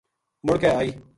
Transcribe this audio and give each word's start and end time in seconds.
مڑ 0.45 0.57
کے 0.61 0.67
آئی 0.79 0.89